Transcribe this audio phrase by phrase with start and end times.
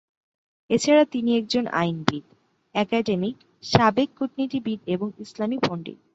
[0.69, 2.25] এছাড়া তিনি একজন আইনবিদ,
[2.75, 3.35] অ্যাকাডেমিক,
[3.63, 5.99] সাবেক কূটনীতিবিদ এবং ইসলামি পণ্ডিত।